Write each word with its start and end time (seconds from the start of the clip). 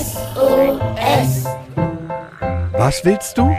SOS. 0.00 1.46
Was 2.78 3.04
willst 3.04 3.36
du? 3.36 3.50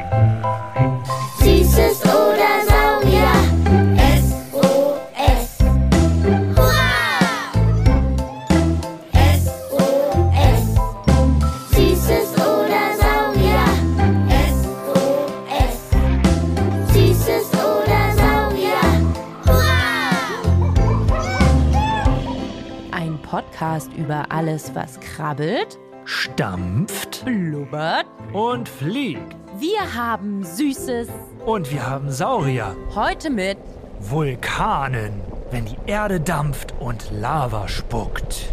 Alles, 24.42 24.74
was 24.74 25.00
krabbelt, 25.00 25.78
Stampft 26.04 27.24
blubbert. 27.26 28.08
und 28.34 28.68
fliegt. 28.68 29.36
Wir 29.60 29.94
haben 29.94 30.44
Süßes. 30.44 31.10
Und 31.46 31.72
wir 31.72 31.88
haben 31.88 32.10
Saurier, 32.10 32.76
Heute 32.96 33.30
mit 33.30 33.60
Vulkanen, 34.00 35.22
wenn 35.52 35.66
die 35.66 35.78
Erde 35.86 36.20
dampft 36.20 36.74
und 36.80 37.12
Lava 37.12 37.68
spuckt. 37.68 38.52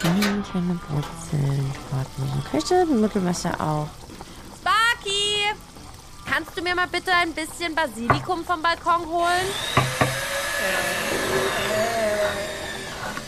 Kaninchen, 0.00 0.80
Wurzeln, 0.88 1.70
Ordnung, 1.92 2.42
Küche, 2.50 2.86
Mittelwasser 2.86 3.60
auch. 3.60 4.03
Kannst 6.34 6.58
du 6.58 6.62
mir 6.62 6.74
mal 6.74 6.88
bitte 6.88 7.12
ein 7.12 7.32
bisschen 7.32 7.76
Basilikum 7.76 8.44
vom 8.44 8.60
Balkon 8.60 9.06
holen? 9.06 9.46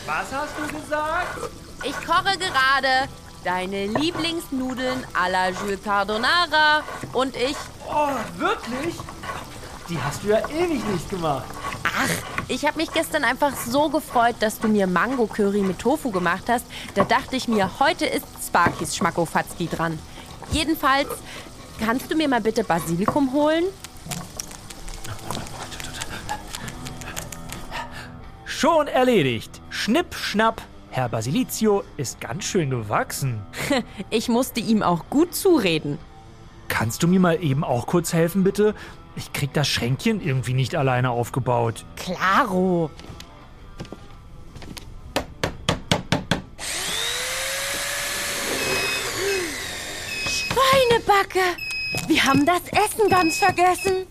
Was 0.05 0.25
hast 0.33 0.51
du 0.57 0.77
gesagt? 0.77 1.37
Ich 1.83 1.95
koche 2.05 2.37
gerade 2.37 3.07
deine 3.45 3.85
Lieblingsnudeln 3.85 5.05
à 5.13 5.29
la 5.29 5.51
Jules 5.51 5.81
Carbonara 5.81 6.83
und 7.13 7.33
ich 7.37 7.55
Oh, 7.89 8.09
wirklich? 8.35 8.95
Die 9.87 9.97
hast 10.01 10.23
du 10.23 10.27
ja 10.27 10.39
ewig 10.49 10.83
nicht 10.83 11.09
gemacht. 11.09 11.45
Ach, 11.85 12.09
ich 12.49 12.65
habe 12.65 12.75
mich 12.75 12.91
gestern 12.91 13.23
einfach 13.23 13.53
so 13.55 13.87
gefreut, 13.87 14.35
dass 14.41 14.59
du 14.59 14.67
mir 14.67 14.85
Mango-Curry 14.85 15.61
mit 15.61 15.79
Tofu 15.79 16.11
gemacht 16.11 16.49
hast. 16.49 16.65
Da 16.95 17.05
dachte 17.05 17.37
ich 17.37 17.47
mir, 17.47 17.79
heute 17.79 18.05
ist 18.05 18.25
Sparkys 18.45 18.97
Schmackofatzki 18.97 19.69
dran. 19.69 19.97
Jedenfalls, 20.51 21.09
kannst 21.79 22.11
du 22.11 22.15
mir 22.15 22.27
mal 22.27 22.41
bitte 22.41 22.63
Basilikum 22.63 23.31
holen? 23.33 23.65
Schon 28.45 28.87
erledigt. 28.87 29.61
Schnipp, 29.69 30.15
schnapp. 30.15 30.61
Herr 30.89 31.09
Basilizio 31.09 31.83
ist 31.95 32.19
ganz 32.19 32.45
schön 32.45 32.71
gewachsen. 32.71 33.41
Ich 34.09 34.29
musste 34.29 34.59
ihm 34.59 34.81
auch 34.81 35.09
gut 35.09 35.35
zureden. 35.35 35.99
Kannst 36.67 37.03
du 37.03 37.07
mir 37.07 37.19
mal 37.19 37.43
eben 37.43 37.63
auch 37.63 37.85
kurz 37.85 38.13
helfen, 38.13 38.43
bitte? 38.43 38.73
Ich 39.15 39.31
krieg 39.33 39.53
das 39.53 39.67
Schränkchen 39.67 40.21
irgendwie 40.21 40.53
nicht 40.53 40.75
alleine 40.75 41.11
aufgebaut. 41.11 41.85
Klaro. 41.95 42.89
Schweinebacke! 50.27 51.66
Wir 52.07 52.23
haben 52.25 52.45
das 52.45 52.61
Essen 52.71 53.09
ganz 53.09 53.37
vergessen. 53.37 54.05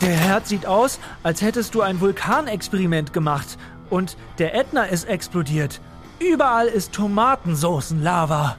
Der 0.00 0.16
Herd 0.16 0.46
sieht 0.46 0.66
aus, 0.66 0.98
als 1.22 1.42
hättest 1.42 1.74
du 1.74 1.82
ein 1.82 2.00
Vulkanexperiment 2.00 3.12
gemacht. 3.12 3.58
Und 3.90 4.16
der 4.38 4.54
Ätna 4.54 4.84
ist 4.84 5.04
explodiert. 5.04 5.80
Überall 6.18 6.66
ist 6.66 6.92
Tomatensoßen-Lava. 6.92 8.56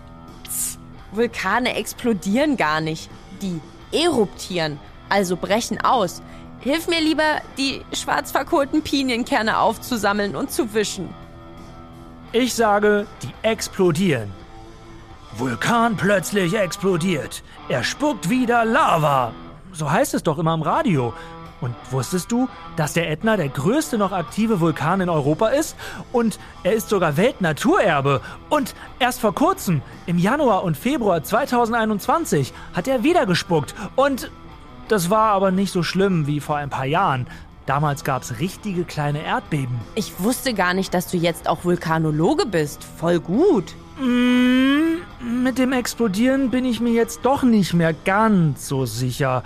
Vulkane 1.11 1.75
explodieren 1.75 2.57
gar 2.57 2.81
nicht. 2.81 3.09
Die 3.41 3.59
eruptieren, 3.91 4.79
also 5.09 5.35
brechen 5.35 5.81
aus. 5.81 6.21
Hilf 6.59 6.87
mir 6.87 7.01
lieber, 7.01 7.41
die 7.57 7.81
schwarz 7.93 8.31
verkohlten 8.31 8.81
Pinienkerne 8.81 9.59
aufzusammeln 9.59 10.35
und 10.35 10.51
zu 10.51 10.73
wischen. 10.73 11.09
Ich 12.31 12.53
sage, 12.53 13.07
die 13.23 13.33
explodieren. 13.41 14.38
Vulkan 15.39 15.95
plötzlich 15.95 16.53
explodiert. 16.53 17.43
Er 17.69 17.85
spuckt 17.85 18.29
wieder 18.29 18.65
Lava. 18.65 19.31
So 19.71 19.89
heißt 19.89 20.13
es 20.13 20.23
doch 20.23 20.37
immer 20.37 20.53
im 20.53 20.61
Radio. 20.61 21.13
Und 21.61 21.75
wusstest 21.91 22.29
du, 22.33 22.49
dass 22.75 22.91
der 22.91 23.09
Ätna 23.09 23.37
der 23.37 23.47
größte 23.47 23.97
noch 23.97 24.11
aktive 24.11 24.59
Vulkan 24.59 24.99
in 24.99 25.07
Europa 25.07 25.47
ist? 25.47 25.77
Und 26.11 26.39
er 26.63 26.73
ist 26.73 26.89
sogar 26.89 27.15
Weltnaturerbe. 27.15 28.19
Und 28.49 28.75
erst 28.99 29.21
vor 29.21 29.33
kurzem, 29.33 29.81
im 30.07 30.17
Januar 30.17 30.65
und 30.65 30.75
Februar 30.75 31.23
2021, 31.23 32.51
hat 32.73 32.89
er 32.89 33.03
wieder 33.03 33.25
gespuckt. 33.25 33.75
Und 33.95 34.31
das 34.89 35.09
war 35.09 35.31
aber 35.31 35.51
nicht 35.51 35.71
so 35.71 35.83
schlimm 35.83 36.27
wie 36.27 36.41
vor 36.41 36.57
ein 36.57 36.69
paar 36.69 36.85
Jahren. 36.85 37.27
Damals 37.65 38.03
gab 38.03 38.23
es 38.23 38.39
richtige 38.39 38.83
kleine 38.83 39.23
Erdbeben. 39.23 39.79
Ich 39.95 40.19
wusste 40.19 40.53
gar 40.53 40.73
nicht, 40.73 40.93
dass 40.93 41.07
du 41.07 41.15
jetzt 41.15 41.47
auch 41.47 41.63
Vulkanologe 41.63 42.45
bist. 42.45 42.83
Voll 42.83 43.21
gut. 43.21 43.75
Mm, 43.99 45.43
Mit 45.43 45.57
dem 45.57 45.73
Explodieren 45.73 46.49
bin 46.49 46.63
ich 46.65 46.79
mir 46.79 46.93
jetzt 46.93 47.21
doch 47.23 47.43
nicht 47.43 47.73
mehr 47.73 47.93
ganz 47.93 48.67
so 48.67 48.85
sicher. 48.85 49.43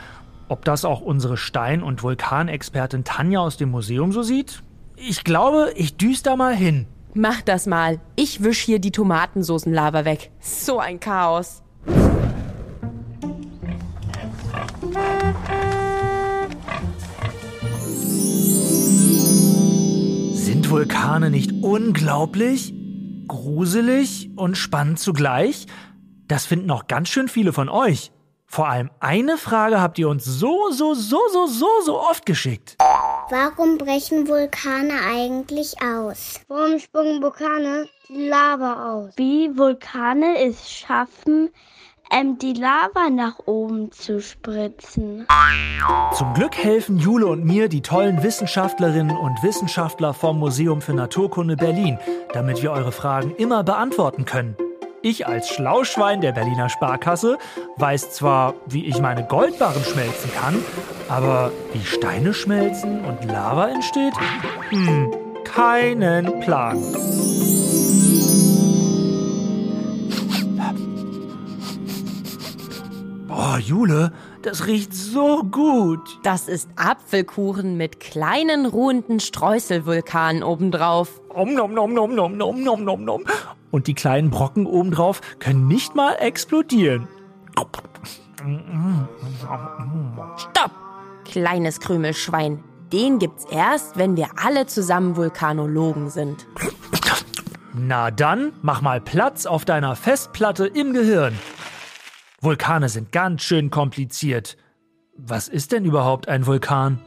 Ob 0.48 0.64
das 0.66 0.86
auch 0.86 1.02
unsere 1.02 1.38
Stein- 1.38 1.82
und 1.82 2.04
Vulkanexpertin 2.04 3.04
Tanja 3.04 3.40
aus 3.40 3.58
dem 3.58 3.72
Museum 3.72 4.12
so 4.12 4.22
sieht? 4.22 4.62
Ich 4.96 5.24
glaube, 5.24 5.72
ich 5.76 5.98
düst 5.98 6.28
da 6.28 6.36
mal 6.36 6.56
hin. 6.56 6.86
Mach 7.16 7.42
das 7.42 7.66
mal. 7.66 8.00
Ich 8.16 8.44
wisch 8.44 8.60
hier 8.60 8.80
die 8.80 8.92
Tomatensoßenlava 8.92 10.06
weg. 10.06 10.32
So 10.40 10.80
ein 10.80 11.00
Chaos. 11.00 11.64
Sind 20.34 20.70
Vulkane 20.70 21.30
nicht 21.30 21.52
unglaublich, 21.62 22.74
gruselig 23.34 24.30
und 24.36 24.58
spannend 24.58 25.00
zugleich? 25.00 25.66
Das 26.28 26.46
finden 26.46 26.70
auch 26.70 26.88
ganz 26.88 27.10
schön 27.10 27.28
viele 27.28 27.52
von 27.52 27.68
euch. 27.68 28.12
Vor 28.46 28.68
allem 28.68 28.92
eine 29.00 29.40
Frage 29.40 29.82
habt 29.82 29.98
ihr 29.98 30.08
uns 30.08 30.24
so, 30.26 30.70
so, 30.70 30.94
so, 30.94 31.20
so, 31.32 31.48
so, 31.48 31.68
so 31.84 32.00
oft 32.00 32.28
geschickt. 32.28 32.78
Warum 33.32 33.80
brechen 33.80 34.28
Vulkane 34.28 34.94
eigentlich 35.12 35.82
aus? 35.82 36.42
Warum 36.48 36.78
spucken 36.78 37.24
Vulkane 37.24 37.88
die 38.08 38.28
Lava 38.28 38.94
aus? 38.94 39.14
wie 39.16 39.50
Vulkane 39.58 40.38
es 40.46 40.70
schaffen, 40.70 41.50
ähm, 42.12 42.38
die 42.38 42.54
Lava 42.54 43.10
nach 43.12 43.40
oben 43.46 43.92
zu 43.92 44.22
spritzen. 44.22 45.28
Zum 46.14 46.34
Glück 46.34 46.56
helfen 46.56 46.98
Jule 46.98 47.28
und 47.28 47.46
mir 47.46 47.70
die 47.70 47.82
tollen 47.82 48.24
Wissenschaftlerinnen 48.24 49.16
und 49.16 49.44
Wissenschaftler 49.44 50.14
vom 50.14 50.40
Museum 50.40 50.82
für 50.82 50.94
Naturkunde 50.94 51.56
Berlin, 51.56 51.98
damit 52.34 52.62
wir 52.62 52.72
eure 52.72 52.92
Fragen 52.92 53.36
immer 53.36 53.64
beantworten 53.64 54.26
können. 54.26 54.56
Ich 55.06 55.28
als 55.28 55.50
Schlauschwein 55.50 56.22
der 56.22 56.32
Berliner 56.32 56.70
Sparkasse 56.70 57.38
weiß 57.76 58.12
zwar, 58.12 58.54
wie 58.68 58.86
ich 58.86 59.00
meine 59.00 59.26
Goldbarren 59.26 59.84
schmelzen 59.84 60.32
kann, 60.34 60.56
aber 61.10 61.52
wie 61.74 61.84
Steine 61.84 62.34
schmelzen 62.34 63.04
und 63.04 63.26
Lava 63.26 63.68
entsteht? 63.68 64.14
Hm, 64.70 65.12
keinen 65.44 66.40
Plan. 66.40 66.82
Boah, 73.54 73.60
Jule, 73.60 74.12
das 74.42 74.66
riecht 74.66 74.96
so 74.96 75.44
gut. 75.44 76.18
Das 76.24 76.48
ist 76.48 76.68
Apfelkuchen 76.76 77.78
mit 77.78 78.00
kleinen 78.00 78.66
ruhenden 78.66 79.20
Streuselvulkanen 79.20 80.42
obendrauf. 80.42 81.22
Om 81.30 81.54
nom 81.54 81.72
nom 81.72 81.94
nom 81.94 82.16
nom 82.16 82.36
nom 82.36 82.64
nom 82.64 82.84
nom 82.84 83.04
nom. 83.06 83.24
Und 83.70 83.86
die 83.86 83.94
kleinen 83.94 84.32
Brocken 84.32 84.66
obendrauf 84.66 85.22
können 85.38 85.68
nicht 85.68 85.94
mal 85.94 86.14
explodieren. 86.14 87.08
Stopp! 90.38 90.72
Kleines 91.24 91.80
Krümelschwein. 91.80 92.64
Den 92.92 93.20
gibt's 93.20 93.46
erst, 93.52 94.00
wenn 94.00 94.18
wir 94.18 94.30
alle 94.44 94.66
zusammen 94.66 95.16
Vulkanologen 95.16 96.10
sind. 96.10 96.48
Na 97.76 98.10
dann, 98.10 98.54
mach 98.64 98.82
mal 98.82 99.00
Platz 99.00 99.46
auf 99.46 99.64
deiner 99.64 99.96
Festplatte 99.96 100.66
im 100.66 100.94
Gehirn. 100.94 101.38
Vulkane 102.44 102.90
sind 102.90 103.14
ganz 103.14 103.42
schön 103.42 103.70
kompliziert. 103.70 104.58
Was 105.16 105.48
ist 105.48 105.72
denn 105.72 105.86
überhaupt 105.86 106.28
ein 106.28 106.46
Vulkan? 106.46 107.00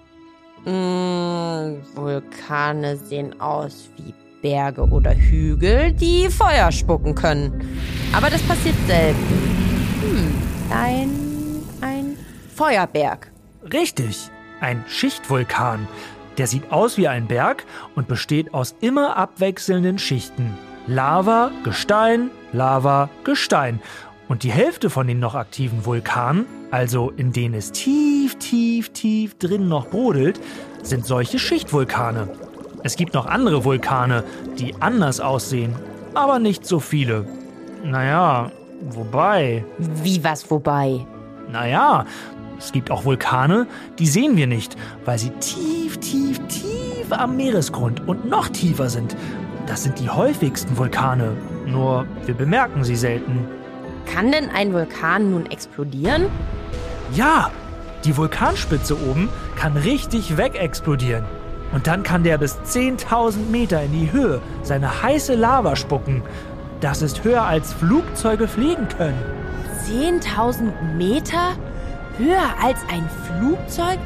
Mm, 0.65 1.77
Vulkane 1.95 2.97
sehen 2.97 3.39
aus 3.39 3.91
wie 3.97 4.15
Berge 4.41 4.83
oder 4.89 5.15
Hügel, 5.15 5.93
die 5.93 6.31
Feuer 6.31 6.73
spucken 6.73 7.15
können. 7.15 7.79
Aber 8.15 8.31
das 8.31 8.41
passiert 8.45 8.77
selten. 8.87 9.19
Hm, 10.01 10.35
ein, 10.71 11.11
ein 11.83 12.17
Feuerberg. 12.55 13.31
Richtig, 13.71 14.31
ein 14.61 14.85
Schichtvulkan. 14.89 15.87
Der 16.39 16.47
sieht 16.47 16.73
aus 16.73 16.97
wie 16.97 17.09
ein 17.09 17.27
Berg 17.27 17.67
und 17.95 18.09
besteht 18.09 18.55
aus 18.55 18.75
immer 18.81 19.19
abwechselnden 19.19 19.99
Schichten. 19.99 20.57
Lava, 20.87 21.51
Gestein, 21.65 22.31
Lava, 22.53 23.11
Gestein. 23.25 23.81
Und 24.29 24.43
die 24.43 24.51
Hälfte 24.51 24.91
von 24.91 25.07
den 25.07 25.21
noch 25.21 25.35
aktiven 25.35 25.87
Vulkanen, 25.87 26.47
also 26.71 27.13
in 27.17 27.33
denen 27.33 27.55
es 27.55 27.71
tief, 27.73 28.37
tief, 28.39 28.89
tief 28.91 29.39
drin 29.39 29.69
noch 29.69 29.87
brodelt, 29.89 30.41
sind 30.83 31.07
solche 31.07 31.39
Schichtvulkane. 31.39 32.29
Es 32.83 32.97
gibt 32.97 33.15
noch 33.15 33.27
andere 33.27 33.65
Vulkane, 33.65 34.25
die 34.59 34.75
anders 34.81 35.21
aussehen, 35.21 35.75
aber 36.15 36.39
nicht 36.39 36.67
so 36.67 36.81
viele. 36.81 37.25
Naja, 37.85 38.51
wobei. 38.91 39.65
Wie 39.79 40.23
was 40.25 40.51
wobei? 40.51 41.07
Naja, 41.51 42.05
es 42.59 42.73
gibt 42.73 42.91
auch 42.91 43.05
Vulkane, 43.05 43.67
die 43.99 44.07
sehen 44.07 44.37
wir 44.37 44.47
nicht, 44.47 44.77
weil 45.05 45.19
sie 45.19 45.31
tief, 45.41 45.99
tief, 45.99 46.41
tief 46.49 47.11
am 47.11 47.37
Meeresgrund 47.37 48.07
und 48.09 48.29
noch 48.29 48.49
tiefer 48.49 48.89
sind. 48.89 49.17
Das 49.67 49.85
sind 49.85 49.99
die 50.01 50.09
häufigsten 50.09 50.77
Vulkane, 50.77 51.33
nur 51.67 52.07
wir 52.25 52.35
bemerken 52.35 52.83
sie 52.83 52.97
selten. 52.97 53.47
Kann 54.07 54.33
denn 54.33 54.49
ein 54.51 54.73
Vulkan 54.73 55.31
nun 55.31 55.47
explodieren? 55.47 56.27
Ja, 57.13 57.51
die 58.05 58.17
Vulkanspitze 58.17 58.97
oben 58.97 59.29
kann 59.57 59.77
richtig 59.77 60.37
wegexplodieren. 60.37 61.25
Und 61.73 61.87
dann 61.87 62.03
kann 62.03 62.23
der 62.23 62.39
bis 62.39 62.57
10.000 62.59 63.51
Meter 63.51 63.83
in 63.83 63.93
die 63.93 64.13
Höhe 64.13 64.41
seine 64.63 65.03
heiße 65.03 65.35
Lava 65.35 65.77
spucken. 65.77 66.23
Das 66.81 67.03
ist 67.03 67.25
höher 67.25 67.43
als 67.43 67.73
Flugzeuge 67.73 68.49
fliegen 68.49 68.89
können. 68.97 69.21
10.000 69.85 70.73
Meter? 70.97 71.57
Höher 72.19 72.55
als 72.63 72.79
ein 72.91 73.09
Flugzeug? 73.27 73.99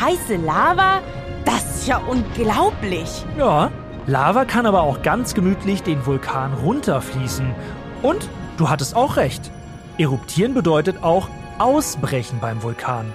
Heiße 0.00 0.36
Lava? 0.36 1.00
Das 1.44 1.76
ist 1.76 1.86
ja 1.86 1.98
unglaublich. 1.98 3.24
Ja, 3.38 3.70
Lava 4.06 4.44
kann 4.44 4.66
aber 4.66 4.82
auch 4.82 5.02
ganz 5.02 5.34
gemütlich 5.34 5.82
den 5.82 6.04
Vulkan 6.04 6.52
runterfließen. 6.54 7.54
Und 8.02 8.28
du 8.56 8.68
hattest 8.68 8.94
auch 8.94 9.16
recht. 9.16 9.50
Eruptieren 9.98 10.54
bedeutet 10.54 11.02
auch 11.02 11.28
ausbrechen 11.58 12.38
beim 12.40 12.62
Vulkan. 12.62 13.12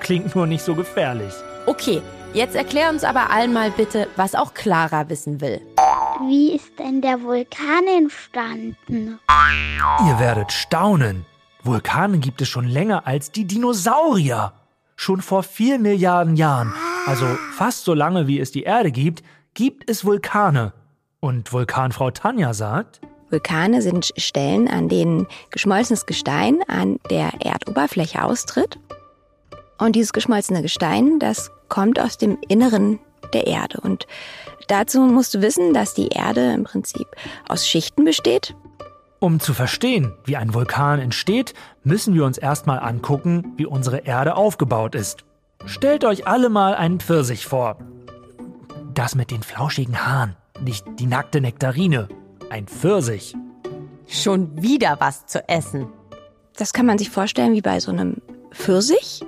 Klingt 0.00 0.34
nur 0.34 0.46
nicht 0.46 0.64
so 0.64 0.74
gefährlich. 0.74 1.32
Okay, 1.66 2.02
jetzt 2.32 2.56
erklär 2.56 2.90
uns 2.90 3.04
aber 3.04 3.30
allen 3.30 3.52
mal 3.52 3.70
bitte, 3.70 4.08
was 4.16 4.34
auch 4.34 4.54
Clara 4.54 5.08
wissen 5.08 5.40
will. 5.40 5.60
Wie 6.28 6.54
ist 6.54 6.78
denn 6.78 7.02
der 7.02 7.22
Vulkan 7.22 7.86
entstanden? 7.86 9.18
Ihr 10.06 10.18
werdet 10.18 10.52
staunen. 10.52 11.26
Vulkane 11.62 12.18
gibt 12.18 12.40
es 12.40 12.48
schon 12.48 12.68
länger 12.68 13.06
als 13.06 13.30
die 13.32 13.46
Dinosaurier. 13.46 14.52
Schon 14.96 15.22
vor 15.22 15.42
vier 15.42 15.78
Milliarden 15.78 16.36
Jahren, 16.36 16.72
also 17.06 17.26
fast 17.56 17.84
so 17.84 17.94
lange 17.94 18.28
wie 18.28 18.38
es 18.38 18.52
die 18.52 18.62
Erde 18.62 18.92
gibt, 18.92 19.24
gibt 19.54 19.90
es 19.90 20.04
Vulkane. 20.04 20.72
Und 21.20 21.52
Vulkanfrau 21.52 22.10
Tanja 22.10 22.54
sagt, 22.54 23.00
Vulkane 23.34 23.82
sind 23.82 24.12
Stellen, 24.16 24.68
an 24.68 24.88
denen 24.88 25.26
geschmolzenes 25.50 26.06
Gestein 26.06 26.60
an 26.68 27.00
der 27.10 27.32
Erdoberfläche 27.44 28.22
austritt. 28.22 28.78
Und 29.76 29.96
dieses 29.96 30.12
geschmolzene 30.12 30.62
Gestein, 30.62 31.18
das 31.18 31.50
kommt 31.68 31.98
aus 31.98 32.16
dem 32.16 32.38
Inneren 32.46 33.00
der 33.32 33.48
Erde. 33.48 33.80
Und 33.80 34.06
dazu 34.68 35.00
musst 35.00 35.34
du 35.34 35.42
wissen, 35.42 35.74
dass 35.74 35.94
die 35.94 36.10
Erde 36.10 36.52
im 36.52 36.62
Prinzip 36.62 37.08
aus 37.48 37.66
Schichten 37.66 38.04
besteht. 38.04 38.54
um 39.18 39.40
zu 39.40 39.52
verstehen, 39.52 40.12
wie 40.24 40.36
ein 40.36 40.54
Vulkan 40.54 41.00
entsteht, 41.00 41.54
müssen 41.82 42.14
wir 42.14 42.24
uns 42.24 42.38
erstmal 42.38 42.78
angucken, 42.78 43.54
wie 43.56 43.66
unsere 43.66 43.98
Erde 44.06 44.36
aufgebaut 44.36 44.94
ist. 44.94 45.24
Stellt 45.64 46.04
euch 46.04 46.28
alle 46.28 46.50
mal 46.50 46.76
einen 46.76 47.00
Pfirsich 47.00 47.46
vor. 47.46 47.78
Das 48.92 49.16
mit 49.16 49.32
den 49.32 49.42
flauschigen 49.42 50.06
Haaren, 50.06 50.36
nicht 50.60 50.84
die 51.00 51.06
nackte 51.06 51.40
Nektarine. 51.40 52.08
Ein 52.54 52.68
Pfirsich. 52.68 53.34
Schon 54.06 54.62
wieder 54.62 54.98
was 55.00 55.26
zu 55.26 55.48
essen. 55.48 55.88
Das 56.56 56.72
kann 56.72 56.86
man 56.86 56.98
sich 56.98 57.10
vorstellen 57.10 57.52
wie 57.52 57.62
bei 57.62 57.80
so 57.80 57.90
einem 57.90 58.18
Pfirsich, 58.52 59.24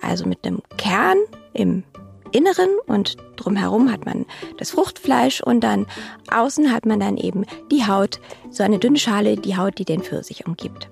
also 0.00 0.24
mit 0.24 0.46
einem 0.46 0.62
Kern 0.78 1.18
im 1.52 1.84
Inneren 2.32 2.70
und 2.86 3.18
drumherum 3.36 3.92
hat 3.92 4.06
man 4.06 4.24
das 4.56 4.70
Fruchtfleisch 4.70 5.42
und 5.42 5.60
dann 5.60 5.84
außen 6.30 6.72
hat 6.72 6.86
man 6.86 7.00
dann 7.00 7.18
eben 7.18 7.44
die 7.70 7.86
Haut, 7.86 8.18
so 8.48 8.62
eine 8.62 8.78
dünne 8.78 8.98
Schale, 8.98 9.36
die 9.36 9.58
Haut, 9.58 9.76
die 9.76 9.84
den 9.84 10.02
Pfirsich 10.02 10.46
umgibt. 10.46 10.88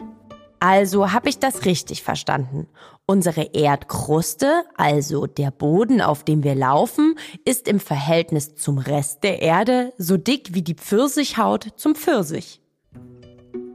Also 0.60 1.12
habe 1.12 1.28
ich 1.28 1.38
das 1.38 1.64
richtig 1.64 2.02
verstanden. 2.02 2.66
Unsere 3.06 3.54
Erdkruste, 3.54 4.64
also 4.76 5.26
der 5.26 5.50
Boden, 5.50 6.00
auf 6.00 6.24
dem 6.24 6.42
wir 6.42 6.54
laufen, 6.54 7.14
ist 7.44 7.68
im 7.68 7.80
Verhältnis 7.80 8.54
zum 8.56 8.78
Rest 8.78 9.24
der 9.24 9.40
Erde 9.40 9.92
so 9.98 10.16
dick 10.16 10.54
wie 10.54 10.62
die 10.62 10.74
Pfirsichhaut 10.74 11.68
zum 11.76 11.94
Pfirsich. 11.94 12.60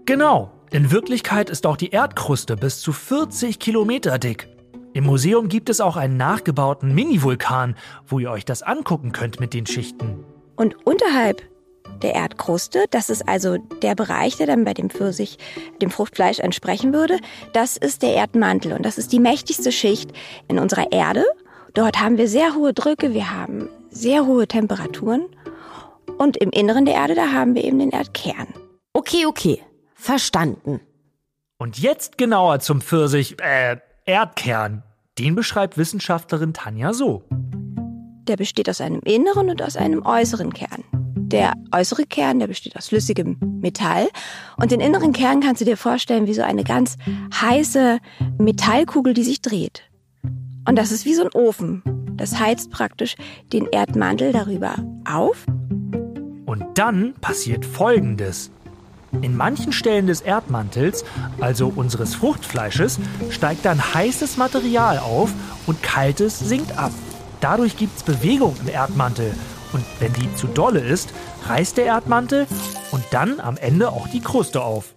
Genau. 0.06 0.52
In 0.72 0.92
Wirklichkeit 0.92 1.50
ist 1.50 1.66
auch 1.68 1.78
die 1.78 1.92
Erdkruste 1.92 2.58
bis 2.58 2.82
zu 2.82 2.94
40 2.94 3.60
Kilometer 3.60 4.18
dick. 4.18 4.50
Im 4.94 5.06
Museum 5.06 5.48
gibt 5.48 5.70
es 5.70 5.82
auch 5.82 5.98
einen 5.98 6.18
nachgebauten 6.18 6.94
Mini-Vulkan, 6.94 7.76
wo 8.06 8.20
ihr 8.20 8.30
euch 8.32 8.46
das 8.46 8.62
angucken 8.62 9.12
könnt 9.12 9.40
mit 9.40 9.54
den 9.54 9.66
Schichten. 9.66 10.24
Und 10.56 10.76
unterhalb 10.86 11.42
der 12.02 12.16
Erdkruste, 12.16 12.86
das 12.92 13.10
ist 13.10 13.28
also 13.28 13.58
der 13.82 13.96
Bereich, 13.96 14.38
der 14.38 14.48
dann 14.48 14.66
bei 14.66 14.74
dem 14.74 14.90
Pfirsich 14.90 15.38
dem 15.82 15.92
Fruchtfleisch 15.92 16.40
entsprechen 16.40 16.94
würde, 16.94 17.20
das 17.54 17.78
ist 17.78 18.02
der 18.02 18.14
Erdmantel 18.14 18.74
und 18.74 18.86
das 18.86 18.98
ist 18.98 19.12
die 19.12 19.20
mächtigste 19.20 19.72
Schicht 19.72 20.12
in 20.48 20.60
unserer 20.60 20.92
Erde. 20.92 21.26
Dort 21.74 22.00
haben 22.00 22.18
wir 22.18 22.28
sehr 22.28 22.56
hohe 22.56 22.74
Drücke, 22.74 23.14
wir 23.14 23.32
haben 23.32 23.70
sehr 23.90 24.26
hohe 24.26 24.48
Temperaturen 24.48 25.26
und 26.18 26.38
im 26.38 26.50
Inneren 26.50 26.86
der 26.86 26.96
Erde, 26.96 27.16
da 27.16 27.32
haben 27.32 27.56
wir 27.56 27.64
eben 27.64 27.80
den 27.80 27.92
Erdkern. 27.92 28.48
Okay, 28.94 29.26
okay. 29.26 29.62
Verstanden. 29.96 30.82
Und 31.58 31.80
jetzt 31.80 32.18
genauer 32.18 32.60
zum 32.60 32.82
Pfirsich, 32.82 33.38
äh, 33.42 33.78
Erdkern. 34.06 34.84
Den 35.18 35.36
beschreibt 35.36 35.78
Wissenschaftlerin 35.78 36.54
Tanja 36.54 36.94
so. 36.94 37.24
Der 38.28 38.36
besteht 38.36 38.70
aus 38.70 38.82
einem 38.82 39.02
inneren 39.02 39.50
und 39.50 39.62
aus 39.62 39.78
einem 39.78 40.06
äußeren 40.06 40.54
Kern. 40.54 40.84
Der 41.34 41.54
äußere 41.72 42.06
Kern, 42.06 42.38
der 42.38 42.46
besteht 42.46 42.78
aus 42.78 42.90
flüssigem 42.90 43.38
Metall. 43.60 44.08
Und 44.56 44.70
den 44.70 44.80
inneren 44.80 45.14
Kern 45.14 45.42
kannst 45.42 45.62
du 45.62 45.66
dir 45.66 45.78
vorstellen 45.78 46.28
wie 46.28 46.36
so 46.36 46.44
eine 46.44 46.64
ganz 46.64 46.96
heiße 47.34 47.98
Metallkugel, 48.38 49.16
die 49.16 49.24
sich 49.24 49.42
dreht. 49.42 49.82
Und 50.70 50.78
das 50.78 50.92
ist 50.92 51.06
wie 51.06 51.16
so 51.16 51.24
ein 51.24 51.32
Ofen. 51.34 51.82
Das 52.18 52.40
heizt 52.40 52.70
praktisch 52.70 53.16
den 53.52 53.66
Erdmantel 53.66 54.32
darüber 54.32 54.76
auf. 55.10 55.48
Und 56.46 56.66
dann 56.76 57.16
passiert 57.16 57.66
Folgendes. 57.66 58.52
In 59.24 59.36
manchen 59.36 59.72
Stellen 59.72 60.06
des 60.06 60.22
Erdmantels, 60.22 61.04
also 61.42 61.74
unseres 61.76 62.14
Fruchtfleisches, 62.14 63.00
steigt 63.32 63.66
dann 63.66 63.96
heißes 63.96 64.38
Material 64.38 65.00
auf 65.00 65.34
und 65.66 65.82
kaltes 65.82 66.38
sinkt 66.38 66.78
ab. 66.78 66.92
Dadurch 67.42 67.76
gibt 67.76 67.98
es 67.98 68.04
Bewegung 68.04 68.56
im 68.62 68.70
Erdmantel. 68.70 69.34
Und 69.74 69.84
wenn 70.00 70.14
die 70.14 70.34
zu 70.36 70.48
dolle 70.48 70.80
ist, 70.80 71.14
reißt 71.48 71.78
der 71.78 71.86
Erdmantel 71.86 72.48
und 72.92 73.04
dann 73.12 73.40
am 73.40 73.58
Ende 73.58 73.90
auch 73.90 74.08
die 74.08 74.22
Kruste 74.22 74.62
auf. 74.62 74.94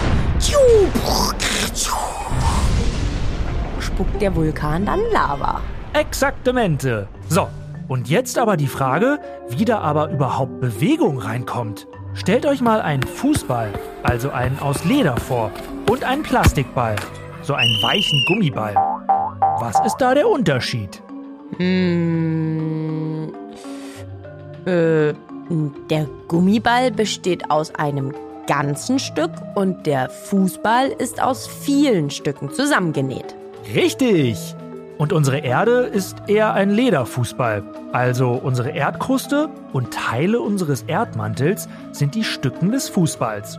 Spuckt 3.81 4.21
der 4.21 4.35
Vulkan 4.35 4.87
dann 4.87 5.01
Lava. 5.13 5.61
Exaktamente. 5.95 7.09
So, 7.29 7.49
und 7.89 8.09
jetzt 8.09 8.39
aber 8.39 8.57
die 8.57 8.67
Frage, 8.67 9.19
wie 9.49 9.65
da 9.65 9.79
aber 9.79 10.11
überhaupt 10.11 10.61
Bewegung 10.61 11.19
reinkommt. 11.19 11.87
Stellt 12.15 12.47
euch 12.47 12.61
mal 12.61 12.81
einen 12.81 13.03
Fußball, 13.03 13.73
also 14.03 14.31
einen 14.31 14.59
aus 14.59 14.85
Leder 14.85 15.17
vor, 15.17 15.51
und 15.91 16.05
einen 16.05 16.23
Plastikball, 16.23 16.97
so 17.43 17.55
einen 17.55 17.83
weichen 17.83 18.25
Gummiball. 18.27 18.75
Was 19.61 19.79
ist 19.87 19.97
da 19.99 20.15
der 20.15 20.29
Unterschied? 20.29 21.03
Hm, 21.59 23.33
äh, 24.67 25.15
der 25.91 26.09
Gummiball 26.29 26.91
besteht 26.91 27.51
aus 27.51 27.75
einem 27.75 28.13
ganzen 28.47 28.99
Stück 28.99 29.31
und 29.55 29.87
der 29.87 30.09
Fußball 30.09 30.89
ist 30.89 31.23
aus 31.23 31.47
vielen 31.47 32.11
Stücken 32.11 32.51
zusammengenäht. 32.51 33.35
Richtig! 33.75 34.55
Und 34.99 35.13
unsere 35.13 35.39
Erde 35.39 35.91
ist 35.93 36.17
eher 36.27 36.55
ein 36.55 36.71
Lederfußball. 36.71 37.63
Also 37.93 38.31
unsere 38.31 38.71
Erdkruste 38.71 39.51
und 39.73 39.93
Teile 39.93 40.41
unseres 40.41 40.83
Erdmantels 40.83 41.69
sind 41.93 42.15
die 42.15 42.25
Stücken 42.25 42.73
des 42.73 42.89
Fußballs. 42.89 43.59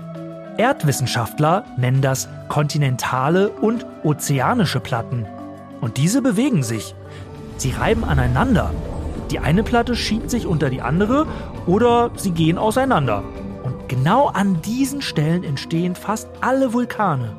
Erdwissenschaftler 0.58 1.66
nennen 1.78 2.02
das 2.02 2.28
kontinentale 2.48 3.50
und 3.50 3.86
ozeanische 4.04 4.80
Platten. 4.80 5.28
Und 5.80 5.98
diese 5.98 6.24
bewegen 6.24 6.64
sich. 6.64 6.96
Sie 7.58 7.72
reiben 7.72 8.04
aneinander. 8.04 8.72
Die 9.31 9.39
eine 9.39 9.63
Platte 9.63 9.96
schiebt 9.96 10.29
sich 10.29 10.46
unter 10.48 10.69
die 10.69 10.81
andere 10.81 11.27
oder 11.65 12.12
sie 12.15 12.31
gehen 12.31 12.57
auseinander. 12.57 13.24
Und 13.63 13.89
genau 13.89 14.27
an 14.27 14.62
diesen 14.62 15.01
Stellen 15.01 15.43
entstehen 15.43 15.96
fast 15.96 16.29
alle 16.41 16.74
Vulkane. 16.74 17.31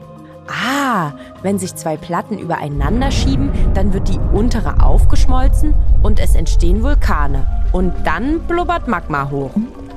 Ah, 0.49 1.12
wenn 1.42 1.59
sich 1.59 1.75
zwei 1.75 1.97
Platten 1.97 2.38
übereinander 2.38 3.11
schieben, 3.11 3.50
dann 3.75 3.92
wird 3.92 4.09
die 4.09 4.18
untere 4.33 4.83
aufgeschmolzen 4.83 5.75
und 6.02 6.21
es 6.21 6.35
entstehen 6.35 6.83
Vulkane. 6.83 7.47
Und 7.73 7.92
dann 8.04 8.40
blubbert 8.40 8.88
Magma 8.88 9.30
hoch. 9.30 9.50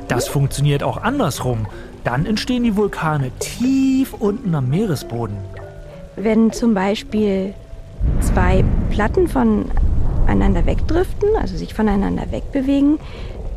Das 0.07 0.27
funktioniert 0.27 0.83
auch 0.83 1.01
andersrum. 1.01 1.67
Dann 2.03 2.25
entstehen 2.25 2.63
die 2.63 2.75
Vulkane 2.75 3.31
tief 3.39 4.13
unten 4.13 4.53
am 4.55 4.69
Meeresboden. 4.69 5.37
Wenn 6.17 6.51
zum 6.51 6.73
Beispiel 6.73 7.53
zwei 8.19 8.65
Platten 8.89 9.27
voneinander 10.31 10.65
wegdriften, 10.65 11.29
also 11.39 11.57
sich 11.57 11.73
voneinander 11.73 12.31
wegbewegen, 12.31 12.99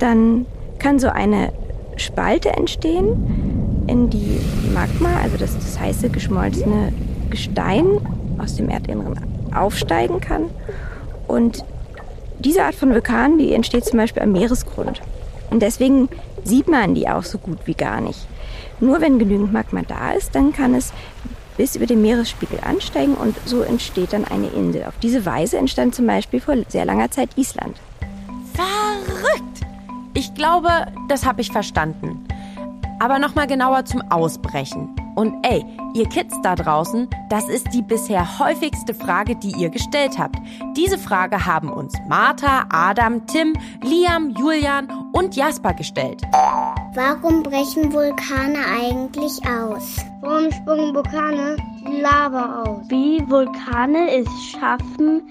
dann 0.01 0.47
kann 0.81 0.99
so 0.99 1.09
eine 1.09 1.53
Spalte 1.97 2.51
entstehen, 2.51 3.85
in 3.87 4.11
die 4.11 4.41
Magma, 4.73 5.21
also 5.23 5.37
das, 5.37 5.55
das 5.55 5.79
heiße 5.79 6.09
geschmolzene 6.11 6.93
Gestein 7.31 8.01
aus 8.39 8.57
dem 8.57 8.69
Erdinneren 8.69 9.19
aufsteigen 9.55 10.21
kann. 10.21 10.47
Und 11.29 11.65
diese 12.41 12.65
Art 12.65 12.75
von 12.75 12.91
Vulkan, 12.91 13.39
die 13.39 13.53
entsteht 13.53 13.85
zum 13.85 13.99
Beispiel 13.99 14.23
am 14.23 14.33
Meeresgrund. 14.33 15.01
Und 15.51 15.63
deswegen 15.63 16.09
sieht 16.43 16.67
man 16.67 16.95
die 16.95 17.09
auch 17.09 17.23
so 17.23 17.39
gut 17.39 17.59
wie 17.67 17.75
gar 17.75 18.01
nicht. 18.01 18.27
Nur 18.81 19.01
wenn 19.01 19.21
genügend 19.21 19.53
Magma 19.53 19.83
da 19.87 20.13
ist, 20.13 20.35
dann 20.35 20.53
kann 20.53 20.75
es 20.75 20.93
bis 21.57 21.77
über 21.77 21.87
den 21.87 22.03
Meeresspiegel 22.03 22.61
ansteigen 22.61 23.15
und 23.15 23.37
so 23.45 23.63
entsteht 23.63 24.13
dann 24.13 24.25
eine 24.25 24.49
Insel. 24.49 24.85
Auf 24.85 24.95
diese 25.03 25.25
Weise 25.25 25.59
entstand 25.59 25.95
zum 25.95 26.07
Beispiel 26.07 26.41
vor 26.41 26.57
sehr 26.69 26.85
langer 26.85 27.11
Zeit 27.11 27.31
Island. 27.37 27.77
Verrückt! 28.55 29.61
Ich 30.15 30.35
glaube, 30.35 30.69
das 31.09 31.25
habe 31.25 31.41
ich 31.41 31.51
verstanden. 31.51 32.27
Aber 33.01 33.19
nochmal 33.19 33.47
genauer 33.47 33.85
zum 33.85 34.03
Ausbrechen. 34.11 34.95
Und 35.15 35.35
ey, 35.47 35.65
ihr 35.95 36.09
Kids 36.09 36.35
da 36.43 36.55
draußen, 36.55 37.09
das 37.29 37.49
ist 37.49 37.73
die 37.73 37.83
bisher 37.83 38.39
häufigste 38.39 38.95
Frage, 38.95 39.37
die 39.37 39.53
ihr 39.53 39.71
gestellt 39.71 40.19
habt. 40.19 40.37
Diese 40.77 40.99
Frage 40.99 41.47
haben 41.47 41.71
uns 41.71 41.95
Martha, 42.09 42.65
Adam, 42.71 43.27
Tim, 43.27 43.55
Liam, 43.83 44.35
Julian 44.37 44.89
und 45.13 45.37
Jasper 45.37 45.75
gestellt. 45.75 46.23
Warum 46.95 47.43
brechen 47.43 47.93
Vulkane 47.93 48.59
eigentlich 48.81 49.41
aus? 49.47 50.05
Warum 50.21 50.51
spucken 50.53 50.95
Vulkane 50.95 51.57
Lava 52.01 52.63
aus? 52.63 52.89
Wie 52.89 53.23
Vulkane 53.29 54.11
es 54.11 54.29
schaffen, 54.51 55.23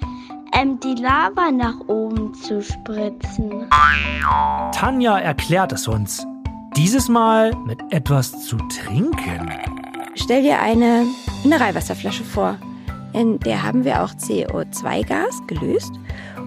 ähm, 0.54 0.80
die 0.80 1.02
Lava 1.02 1.52
nach 1.52 1.80
oben 1.88 2.34
zu 2.34 2.62
spritzen. 2.62 3.66
Tanja 4.74 5.18
erklärt 5.18 5.72
es 5.74 5.88
uns. 5.88 6.26
Dieses 6.76 7.08
Mal 7.08 7.56
mit 7.66 7.80
etwas 7.92 8.46
zu 8.46 8.58
trinken. 8.68 9.50
Stell 10.16 10.44
dir 10.44 10.60
eine 10.60 11.06
Mineralwasserflasche 11.44 12.24
vor. 12.24 12.58
In 13.14 13.40
der 13.40 13.64
haben 13.64 13.84
wir 13.84 14.04
auch 14.04 14.12
CO2-Gas 14.12 15.42
gelöst. 15.48 15.92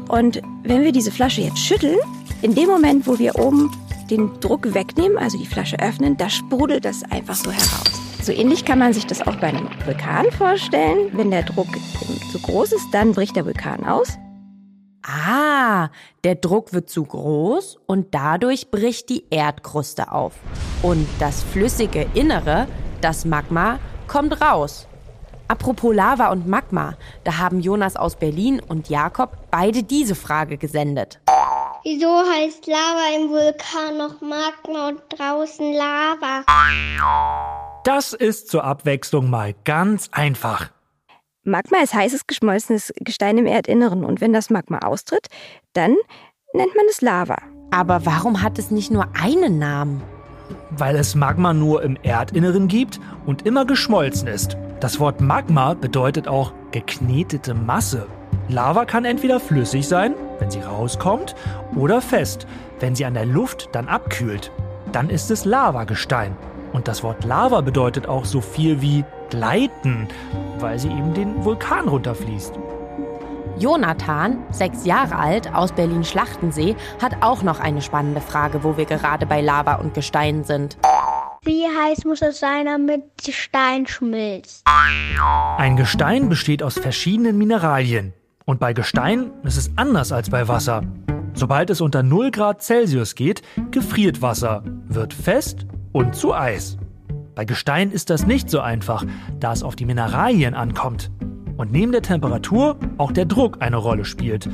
Und 0.09 0.41
wenn 0.63 0.83
wir 0.83 0.93
diese 0.93 1.11
Flasche 1.11 1.41
jetzt 1.41 1.59
schütteln, 1.59 1.99
in 2.43 2.55
dem 2.55 2.69
Moment, 2.69 3.07
wo 3.07 3.19
wir 3.19 3.39
oben 3.39 3.71
den 4.11 4.39
Druck 4.41 4.73
wegnehmen, 4.73 5.19
also 5.19 5.37
die 5.37 5.47
Flasche 5.47 5.79
öffnen, 5.81 6.17
da 6.17 6.29
sprudelt 6.31 6.85
das 6.85 7.03
einfach 7.11 7.35
so 7.35 7.51
heraus. 7.51 7.91
So 8.23 8.33
ähnlich 8.33 8.65
kann 8.65 8.79
man 8.79 8.93
sich 8.93 9.07
das 9.07 9.21
auch 9.21 9.37
bei 9.37 9.49
einem 9.49 9.69
Vulkan 9.85 10.31
vorstellen. 10.33 11.11
Wenn 11.13 11.31
der 11.31 11.43
Druck 11.43 11.69
zu 12.31 12.39
groß 12.41 12.73
ist, 12.73 12.87
dann 12.93 13.13
bricht 13.13 13.37
der 13.37 13.47
Vulkan 13.47 13.85
aus. 13.85 14.17
Ah, 15.05 15.91
der 16.25 16.35
Druck 16.35 16.73
wird 16.73 16.91
zu 16.91 17.05
groß 17.05 17.79
und 17.87 18.15
dadurch 18.15 18.71
bricht 18.73 19.09
die 19.09 19.25
Erdkruste 19.31 20.11
auf. 20.11 20.35
Und 20.83 21.07
das 21.21 21.45
flüssige 21.45 22.07
Innere, 22.15 22.67
das 23.01 23.25
Magma, 23.25 23.79
kommt 24.07 24.41
raus. 24.41 24.87
Apropos 25.49 25.95
Lava 25.95 26.29
und 26.29 26.49
Magma, 26.49 26.95
da 27.25 27.39
haben 27.39 27.61
Jonas 27.61 27.97
aus 27.97 28.17
Berlin 28.17 28.61
und 28.61 28.89
Jakob 28.89 29.37
beide 29.51 29.85
diese 29.85 30.15
Frage 30.15 30.59
gesendet. 30.59 31.21
Wieso 31.85 32.09
heißt 32.09 32.67
Lava 32.67 33.17
im 33.17 33.31
Vulkan 33.31 33.97
noch 33.97 34.21
Magma 34.21 34.89
und 34.89 35.01
draußen 35.11 35.73
Lava? 35.73 36.45
Das 37.85 38.13
ist 38.13 38.49
zur 38.49 38.65
Abwechslung 38.65 39.31
mal 39.31 39.55
ganz 39.65 40.09
einfach. 40.11 40.71
Magma 41.45 41.79
ist 41.79 41.95
heißes 41.95 42.27
geschmolzenes 42.27 42.93
Gestein 42.97 43.39
im 43.39 43.47
Erdinneren 43.47 44.05
und 44.05 44.21
wenn 44.21 44.33
das 44.33 44.51
Magma 44.51 44.81
austritt, 44.81 45.29
dann 45.75 45.95
nennt 46.53 46.75
man 46.75 46.87
es 46.91 47.03
Lava. 47.03 47.37
Aber 47.71 48.05
warum 48.05 48.43
hat 48.43 48.59
es 48.59 48.73
nicht 48.73 48.91
nur 48.91 49.07
einen 49.15 49.61
Namen? 49.61 50.03
Weil 50.71 50.97
es 50.97 51.15
Magma 51.15 51.53
nur 51.53 51.83
im 51.83 51.97
Erdinneren 52.03 52.69
gibt 52.69 53.01
und 53.25 53.47
immer 53.47 53.65
geschmolzen 53.65 54.29
ist. 54.29 54.57
Das 54.81 55.01
Wort 55.01 55.21
Magma 55.21 55.75
bedeutet 55.75 56.29
auch 56.29 56.53
geknetete 56.71 57.55
Masse. 57.55 58.07
Lava 58.49 58.85
kann 58.85 59.05
entweder 59.05 59.41
flüssig 59.41 59.89
sein, 59.89 60.15
wenn 60.39 60.51
sie 60.51 60.61
rauskommt, 60.61 61.35
oder 61.75 62.01
fest, 62.01 62.47
wenn 62.81 62.95
sie 62.95 63.05
an 63.05 63.15
der 63.15 63.27
Luft 63.27 63.71
dann 63.73 63.89
abkühlt. 63.89 64.53
Dann 64.93 65.11
ist 65.11 65.31
es 65.31 65.45
Lavagestein. 65.45 66.37
Und 66.73 66.89
das 66.89 67.03
Wort 67.03 67.25
Lava 67.25 67.63
bedeutet 67.63 68.07
auch 68.07 68.25
so 68.25 68.41
viel 68.41 68.83
wie 68.83 69.05
gleiten, 69.31 70.09
weil 70.59 70.79
sie 70.79 70.89
eben 70.89 71.15
den 71.15 71.45
Vulkan 71.45 71.89
runterfließt. 71.89 72.53
Jonathan, 73.59 74.45
sechs 74.51 74.85
Jahre 74.85 75.17
alt, 75.17 75.55
aus 75.55 75.73
Berlin-Schlachtensee, 75.73 76.77
hat 77.01 77.23
auch 77.23 77.43
noch 77.43 77.59
eine 77.59 77.81
spannende 77.81 78.21
Frage, 78.21 78.63
wo 78.65 78.77
wir 78.77 78.85
gerade 78.85 79.25
bei 79.25 79.41
Lava 79.41 79.77
und 79.77 79.95
Gestein 79.95 80.45
sind. 80.45 80.77
Wie 81.43 81.65
heiß 81.65 82.05
muss 82.05 82.23
es 82.23 82.41
sein, 82.41 82.67
damit 82.67 83.05
Stein 83.31 83.87
schmilzt? 83.87 84.67
Ein 85.57 85.77
Gestein 85.77 86.29
besteht 86.29 86.63
aus 86.63 86.75
verschiedenen 86.75 87.39
Mineralien. 87.39 88.13
Und 88.45 88.61
bei 88.61 88.73
Gestein 88.73 89.33
ist 89.43 89.57
es 89.57 89.71
anders 89.77 90.13
als 90.13 90.29
bei 90.29 90.49
Wasser. 90.49 90.83
Sobald 91.33 91.71
es 91.71 91.81
unter 91.81 92.03
0 92.03 92.31
Grad 92.31 92.63
Celsius 92.63 93.15
geht, 93.15 93.43
gefriert 93.71 94.23
Wasser, 94.23 94.63
wird 94.87 95.15
fest 95.15 95.67
und 95.93 96.15
zu 96.15 96.35
Eis. 96.35 96.79
Bei 97.35 97.45
Gestein 97.45 97.91
ist 97.91 98.11
das 98.11 98.27
nicht 98.27 98.51
so 98.51 98.61
einfach, 98.61 99.05
da 99.39 99.53
es 99.53 99.63
auf 99.63 99.77
die 99.77 99.85
Mineralien 99.85 100.55
ankommt. 100.55 101.11
Und 101.57 101.73
neben 101.73 101.93
der 101.93 102.03
Temperatur 102.03 102.77
auch 102.99 103.13
der 103.13 103.25
Druck 103.25 103.59
eine 103.61 103.77
Rolle 103.77 104.05
spielt. 104.05 104.49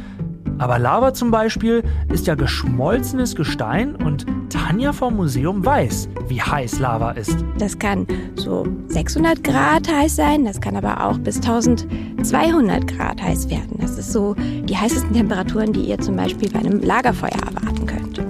Aber 0.59 0.79
Lava 0.79 1.13
zum 1.13 1.31
Beispiel 1.31 1.83
ist 2.13 2.27
ja 2.27 2.35
geschmolzenes 2.35 3.35
Gestein 3.35 3.97
und 3.97 4.27
Tanja 4.49 4.93
vom 4.93 5.17
Museum 5.17 5.65
weiß, 5.65 6.09
wie 6.29 6.41
heiß 6.41 6.79
Lava 6.79 7.13
ist. 7.13 7.37
Das 7.59 7.79
kann 7.79 8.07
so 8.37 8.67
600 8.89 9.43
Grad 9.43 9.93
heiß 9.93 10.15
sein, 10.15 10.45
das 10.45 10.61
kann 10.61 10.77
aber 10.77 11.05
auch 11.05 11.19
bis 11.19 11.37
1200 11.37 12.87
Grad 12.87 13.21
heiß 13.21 13.51
werden. 13.51 13.79
Das 13.81 13.99
ist 13.99 14.13
so 14.13 14.35
die 14.35 14.77
heißesten 14.77 15.15
Temperaturen, 15.15 15.73
die 15.73 15.83
ihr 15.83 15.99
zum 15.99 16.17
Beispiel 16.17 16.51
bei 16.51 16.61
einem 16.61 16.81
Lagerfeuer 16.81 17.31
erwarten 17.31 17.87
könnt. 17.87 18.23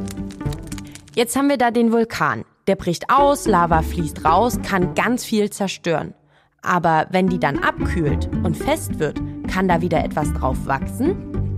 Jetzt 1.14 1.36
haben 1.36 1.50
wir 1.50 1.58
da 1.58 1.70
den 1.70 1.92
Vulkan. 1.92 2.44
Der 2.66 2.76
bricht 2.76 3.10
aus, 3.10 3.46
Lava 3.46 3.82
fließt 3.82 4.24
raus, 4.24 4.58
kann 4.62 4.94
ganz 4.94 5.24
viel 5.24 5.50
zerstören. 5.50 6.14
Aber 6.62 7.06
wenn 7.10 7.26
die 7.26 7.40
dann 7.40 7.58
abkühlt 7.58 8.30
und 8.44 8.56
fest 8.56 9.00
wird, 9.00 9.20
kann 9.48 9.66
da 9.66 9.80
wieder 9.80 10.04
etwas 10.04 10.32
drauf 10.32 10.56
wachsen? 10.64 11.16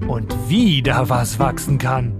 Und 0.08 0.34
wie 0.48 0.82
da 0.82 1.08
was 1.08 1.38
wachsen 1.38 1.78
kann. 1.78 2.12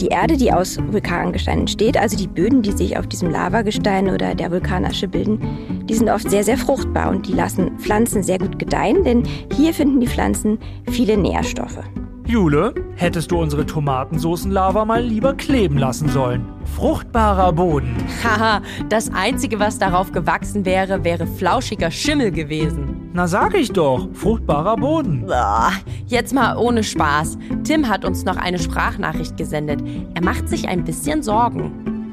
Die 0.00 0.08
Erde, 0.08 0.36
die 0.36 0.52
aus 0.52 0.78
Vulkangestein 0.90 1.60
entsteht, 1.60 1.96
also 1.96 2.16
die 2.16 2.26
Böden, 2.26 2.62
die 2.62 2.72
sich 2.72 2.98
auf 2.98 3.06
diesem 3.06 3.30
Lavagestein 3.30 4.08
oder 4.08 4.34
der 4.34 4.50
Vulkanasche 4.50 5.06
bilden, 5.06 5.38
die 5.86 5.94
sind 5.94 6.08
oft 6.08 6.28
sehr, 6.28 6.42
sehr 6.42 6.58
fruchtbar 6.58 7.10
und 7.10 7.28
die 7.28 7.32
lassen 7.32 7.78
Pflanzen 7.78 8.22
sehr 8.22 8.38
gut 8.38 8.58
gedeihen, 8.58 9.04
denn 9.04 9.22
hier 9.54 9.72
finden 9.72 10.00
die 10.00 10.08
Pflanzen 10.08 10.58
viele 10.90 11.16
Nährstoffe. 11.16 11.78
Jule, 12.26 12.74
hättest 12.96 13.30
du 13.30 13.38
unsere 13.38 13.66
Tomatensoßenlava 13.66 14.86
mal 14.86 15.02
lieber 15.02 15.34
kleben 15.34 15.76
lassen 15.76 16.08
sollen. 16.08 16.46
Fruchtbarer 16.74 17.52
Boden. 17.52 17.94
Haha, 18.22 18.62
das 18.88 19.12
Einzige, 19.12 19.60
was 19.60 19.78
darauf 19.78 20.10
gewachsen 20.10 20.64
wäre, 20.64 21.04
wäre 21.04 21.26
flauschiger 21.26 21.90
Schimmel 21.90 22.30
gewesen. 22.30 23.10
Na 23.12 23.28
sag 23.28 23.54
ich 23.54 23.70
doch, 23.72 24.08
fruchtbarer 24.14 24.76
Boden. 24.76 25.26
Boah, 25.26 25.72
jetzt 26.06 26.32
mal 26.32 26.56
ohne 26.56 26.82
Spaß. 26.82 27.36
Tim 27.62 27.88
hat 27.88 28.06
uns 28.06 28.24
noch 28.24 28.36
eine 28.36 28.58
Sprachnachricht 28.58 29.36
gesendet. 29.36 29.82
Er 30.14 30.24
macht 30.24 30.48
sich 30.48 30.66
ein 30.66 30.82
bisschen 30.82 31.22
Sorgen. 31.22 32.10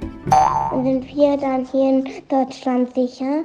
Sind 0.84 1.08
wir 1.08 1.38
dann 1.38 1.66
hier 1.72 1.90
in 1.90 2.06
Deutschland 2.30 2.94
sicher? 2.94 3.44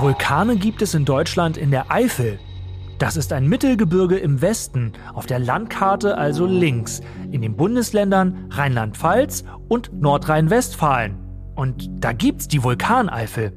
Vulkane 0.00 0.56
gibt 0.56 0.82
es 0.82 0.94
in 0.94 1.04
Deutschland 1.04 1.56
in 1.56 1.70
der 1.70 1.90
Eifel. 1.90 2.38
Das 2.98 3.18
ist 3.18 3.32
ein 3.34 3.46
Mittelgebirge 3.46 4.16
im 4.16 4.40
Westen, 4.40 4.92
auf 5.12 5.26
der 5.26 5.38
Landkarte 5.38 6.16
also 6.16 6.46
links, 6.46 7.02
in 7.30 7.42
den 7.42 7.54
Bundesländern 7.54 8.46
Rheinland-Pfalz 8.50 9.44
und 9.68 9.90
Nordrhein-Westfalen. 10.00 11.18
Und 11.54 11.90
da 12.02 12.12
gibt's 12.12 12.48
die 12.48 12.64
Vulkaneifel. 12.64 13.52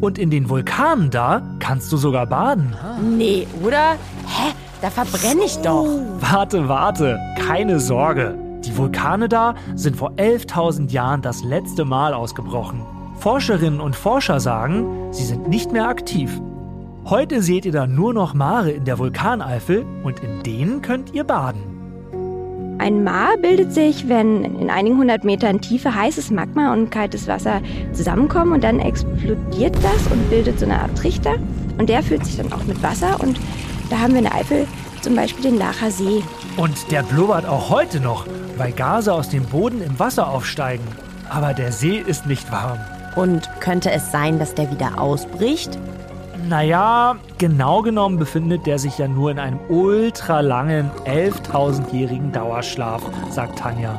Und 0.00 0.18
in 0.18 0.30
den 0.30 0.48
Vulkanen 0.48 1.10
da 1.10 1.42
kannst 1.58 1.90
du 1.90 1.96
sogar 1.96 2.26
baden. 2.26 2.76
Nee, 3.16 3.48
oder? 3.62 3.92
Hä? 4.26 4.52
Da 4.80 4.90
verbrenne 4.90 5.44
ich 5.44 5.56
doch. 5.58 5.88
Warte, 6.20 6.68
warte, 6.68 7.18
keine 7.44 7.80
Sorge. 7.80 8.38
Die 8.64 8.76
Vulkane 8.76 9.28
da 9.28 9.54
sind 9.74 9.96
vor 9.96 10.12
11.000 10.12 10.92
Jahren 10.92 11.22
das 11.22 11.42
letzte 11.42 11.84
Mal 11.84 12.14
ausgebrochen. 12.14 12.84
Forscherinnen 13.18 13.80
und 13.80 13.96
Forscher 13.96 14.38
sagen, 14.38 15.12
sie 15.12 15.24
sind 15.24 15.48
nicht 15.48 15.72
mehr 15.72 15.88
aktiv. 15.88 16.40
Heute 17.08 17.40
seht 17.40 17.64
ihr 17.64 17.70
da 17.70 17.86
nur 17.86 18.12
noch 18.12 18.34
Mare 18.34 18.72
in 18.72 18.84
der 18.84 18.98
Vulkaneifel 18.98 19.86
und 20.02 20.18
in 20.24 20.42
denen 20.42 20.82
könnt 20.82 21.14
ihr 21.14 21.22
baden. 21.22 21.62
Ein 22.78 23.04
Maar 23.04 23.36
bildet 23.36 23.72
sich, 23.72 24.08
wenn 24.08 24.44
in 24.44 24.70
einigen 24.70 24.98
hundert 24.98 25.22
Metern 25.22 25.60
Tiefe 25.60 25.94
heißes 25.94 26.32
Magma 26.32 26.72
und 26.72 26.90
kaltes 26.90 27.28
Wasser 27.28 27.60
zusammenkommen 27.92 28.54
und 28.54 28.64
dann 28.64 28.80
explodiert 28.80 29.76
das 29.76 30.10
und 30.10 30.28
bildet 30.30 30.58
so 30.58 30.64
eine 30.64 30.80
Art 30.80 30.98
Trichter. 30.98 31.36
Und 31.78 31.88
der 31.88 32.02
füllt 32.02 32.26
sich 32.26 32.38
dann 32.38 32.52
auch 32.52 32.64
mit 32.64 32.82
Wasser 32.82 33.20
und 33.20 33.38
da 33.88 34.00
haben 34.00 34.14
wir 34.14 34.18
in 34.18 34.24
der 34.24 34.34
Eifel 34.34 34.66
zum 35.00 35.14
Beispiel 35.14 35.52
den 35.52 35.58
Lacher 35.60 35.92
See. 35.92 36.24
Und 36.56 36.90
der 36.90 37.04
blubbert 37.04 37.46
auch 37.46 37.70
heute 37.70 38.00
noch, 38.00 38.26
weil 38.56 38.72
Gase 38.72 39.12
aus 39.12 39.28
dem 39.28 39.44
Boden 39.44 39.80
im 39.80 39.96
Wasser 40.00 40.28
aufsteigen. 40.28 40.84
Aber 41.30 41.54
der 41.54 41.70
See 41.70 42.02
ist 42.04 42.26
nicht 42.26 42.50
warm. 42.50 42.80
Und 43.14 43.48
könnte 43.60 43.92
es 43.92 44.10
sein, 44.10 44.40
dass 44.40 44.56
der 44.56 44.72
wieder 44.72 45.00
ausbricht? 45.00 45.78
Naja, 46.48 47.16
genau 47.38 47.82
genommen 47.82 48.18
befindet 48.18 48.66
der 48.66 48.78
sich 48.78 48.98
ja 48.98 49.08
nur 49.08 49.30
in 49.30 49.38
einem 49.38 49.58
ultralangen, 49.68 50.90
11.000-jährigen 51.04 52.30
Dauerschlaf, 52.32 53.02
sagt 53.30 53.58
Tanja. 53.58 53.98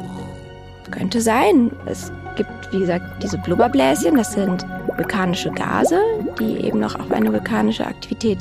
Könnte 0.92 1.20
sein. 1.20 1.72
Es 1.86 2.12
gibt, 2.38 2.50
wie 2.72 2.80
gesagt, 2.80 3.22
diese 3.22 3.38
Blubberbläschen, 3.40 4.16
das 4.16 4.32
sind 4.34 4.66
vulkanische 4.96 5.52
Gase, 5.52 6.00
die 6.40 6.66
eben 6.66 6.80
noch 6.80 6.96
auf 6.96 7.12
eine 7.12 7.34
vulkanische 7.34 7.86
Aktivität 7.86 8.40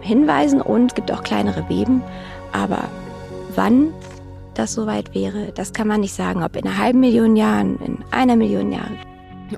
hinweisen 0.00 0.60
und 0.60 0.92
es 0.92 0.94
gibt 0.94 1.10
auch 1.10 1.24
kleinere 1.24 1.62
Beben. 1.64 2.02
Aber 2.52 2.84
wann 3.56 3.88
das 4.54 4.74
soweit 4.74 5.14
wäre, 5.14 5.52
das 5.54 5.72
kann 5.72 5.88
man 5.88 6.00
nicht 6.02 6.14
sagen, 6.14 6.44
ob 6.44 6.54
in 6.54 6.66
einer 6.66 6.78
halben 6.78 7.00
Million 7.00 7.34
Jahren, 7.34 7.78
in 7.84 7.98
einer 8.12 8.36
Million 8.36 8.70
Jahren. 8.70 8.96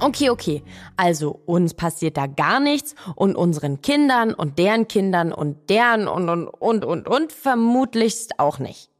Okay, 0.00 0.30
okay. 0.30 0.62
Also 0.96 1.40
uns 1.46 1.74
passiert 1.74 2.16
da 2.16 2.26
gar 2.26 2.60
nichts 2.60 2.94
und 3.14 3.36
unseren 3.36 3.80
Kindern 3.82 4.34
und 4.34 4.58
deren 4.58 4.88
Kindern 4.88 5.32
und 5.32 5.70
deren 5.70 6.08
und 6.08 6.28
und 6.28 6.48
und 6.48 6.84
und 6.84 7.08
und 7.08 7.32
vermutlichst 7.32 8.38
auch 8.38 8.58
nicht. 8.58 8.90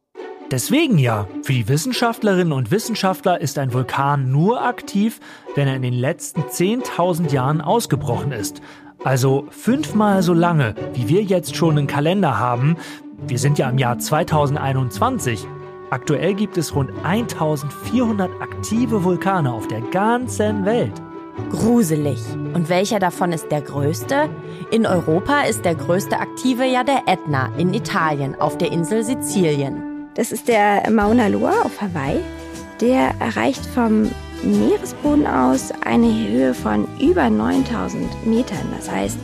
Deswegen 0.50 0.96
ja, 0.98 1.26
für 1.42 1.52
die 1.52 1.68
Wissenschaftlerinnen 1.68 2.52
und 2.52 2.70
Wissenschaftler 2.70 3.40
ist 3.40 3.58
ein 3.58 3.72
Vulkan 3.72 4.30
nur 4.30 4.62
aktiv, 4.62 5.18
wenn 5.56 5.66
er 5.66 5.74
in 5.74 5.82
den 5.82 5.94
letzten 5.94 6.42
10.000 6.42 7.32
Jahren 7.32 7.60
ausgebrochen 7.60 8.30
ist. 8.30 8.60
Also 9.02 9.48
fünfmal 9.50 10.22
so 10.22 10.34
lange, 10.34 10.76
wie 10.94 11.08
wir 11.08 11.22
jetzt 11.22 11.56
schon 11.56 11.76
einen 11.76 11.88
Kalender 11.88 12.38
haben. 12.38 12.76
Wir 13.26 13.38
sind 13.38 13.58
ja 13.58 13.68
im 13.68 13.78
Jahr 13.78 13.98
2021. 13.98 15.46
Aktuell 15.90 16.34
gibt 16.34 16.58
es 16.58 16.74
rund 16.74 16.90
1400 17.04 18.30
aktive 18.40 19.04
Vulkane 19.04 19.52
auf 19.52 19.68
der 19.68 19.80
ganzen 19.80 20.64
Welt. 20.64 20.92
Gruselig. 21.50 22.20
Und 22.54 22.68
welcher 22.68 22.98
davon 22.98 23.30
ist 23.30 23.52
der 23.52 23.60
größte? 23.60 24.28
In 24.72 24.84
Europa 24.84 25.42
ist 25.42 25.64
der 25.64 25.76
größte 25.76 26.18
aktive 26.18 26.64
ja 26.64 26.82
der 26.82 27.02
Ätna 27.06 27.50
in 27.56 27.72
Italien 27.72 28.34
auf 28.40 28.58
der 28.58 28.72
Insel 28.72 29.04
Sizilien. 29.04 30.08
Das 30.14 30.32
ist 30.32 30.48
der 30.48 30.90
Mauna 30.90 31.28
Loa 31.28 31.62
auf 31.62 31.80
Hawaii. 31.80 32.20
Der 32.80 33.10
erreicht 33.20 33.64
vom 33.66 34.10
Meeresboden 34.42 35.26
aus 35.26 35.72
eine 35.84 36.08
Höhe 36.28 36.52
von 36.52 36.88
über 37.00 37.30
9000 37.30 38.26
Metern. 38.26 38.66
Das 38.76 38.90
heißt, 38.90 39.18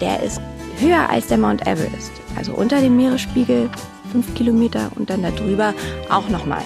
der 0.00 0.22
ist 0.22 0.40
höher 0.80 1.08
als 1.08 1.28
der 1.28 1.38
Mount 1.38 1.66
Everest, 1.66 2.12
also 2.36 2.52
unter 2.54 2.80
dem 2.80 2.96
Meeresspiegel 2.96 3.70
5 4.10 4.34
Kilometer 4.34 4.90
und 4.96 5.10
dann 5.10 5.22
darüber 5.22 5.74
auch 6.08 6.28
nochmal 6.28 6.62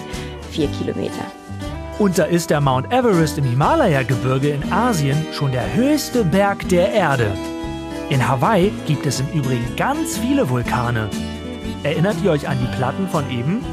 4 0.51 0.67
Kilometer. 0.69 1.25
Und 1.97 2.17
da 2.17 2.25
ist 2.25 2.49
der 2.49 2.59
Mount 2.59 2.91
Everest 2.91 3.37
im 3.37 3.45
Himalaya-Gebirge 3.45 4.49
in 4.49 4.71
Asien 4.71 5.25
schon 5.31 5.51
der 5.51 5.73
höchste 5.73 6.25
Berg 6.25 6.67
der 6.67 6.91
Erde. 6.91 7.31
In 8.09 8.27
Hawaii 8.27 8.71
gibt 8.85 9.05
es 9.05 9.21
im 9.21 9.27
Übrigen 9.33 9.75
ganz 9.77 10.17
viele 10.17 10.49
Vulkane. 10.49 11.09
Erinnert 11.83 12.17
ihr 12.23 12.31
euch 12.31 12.47
an 12.47 12.57
die 12.61 12.75
Platten 12.75 13.07
von 13.07 13.29
eben? 13.31 13.63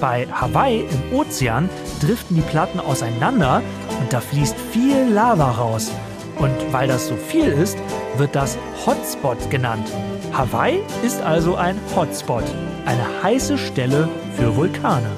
Bei 0.00 0.26
Hawaii 0.30 0.80
im 0.80 1.16
Ozean 1.16 1.68
driften 2.00 2.36
die 2.36 2.42
Platten 2.42 2.80
auseinander 2.80 3.62
und 4.00 4.12
da 4.12 4.20
fließt 4.20 4.56
viel 4.72 5.08
Lava 5.10 5.52
raus. 5.52 5.90
Und 6.38 6.54
weil 6.72 6.88
das 6.88 7.08
so 7.08 7.16
viel 7.16 7.46
ist, 7.46 7.78
wird 8.16 8.34
das 8.34 8.58
Hotspot 8.86 9.50
genannt. 9.50 9.86
Hawaii 10.32 10.80
ist 11.04 11.22
also 11.22 11.56
ein 11.56 11.76
Hotspot, 11.94 12.44
eine 12.86 13.04
heiße 13.22 13.58
Stelle 13.58 14.08
für 14.36 14.56
Vulkane. 14.56 15.10